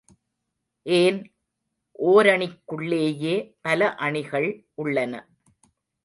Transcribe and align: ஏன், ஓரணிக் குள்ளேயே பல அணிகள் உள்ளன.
ஏன், 0.85 1.19
ஓரணிக் 1.99 2.61
குள்ளேயே 2.65 3.35
பல 3.61 3.95
அணிகள் 3.95 4.65
உள்ளன. 4.75 5.13